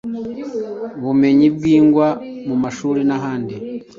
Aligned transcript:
bumenyi 1.03 1.47
bwigwa 1.55 2.07
mu 2.47 2.55
mashuri 2.63 2.99
n’ahandi 3.09 3.55